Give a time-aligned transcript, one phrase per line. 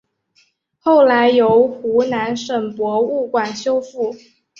[0.79, 4.15] 后来由湖南省博物馆修复。